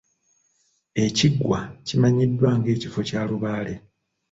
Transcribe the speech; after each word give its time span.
Ekiggwa 1.03 1.59
kimanyiddwa 1.87 2.49
ng'ekifo 2.57 2.99
kya 3.09 3.21
lubaale. 3.29 3.75